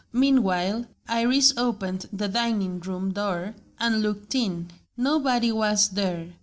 [0.13, 4.71] Meanwhile, Iris opened the dining room door and looked in.
[4.97, 6.29] Nobody was there.